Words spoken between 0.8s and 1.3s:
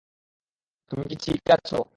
তুমি কি